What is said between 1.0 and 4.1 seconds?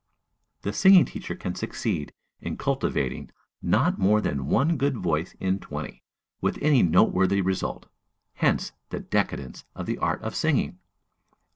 teacher can succeed in cultivating not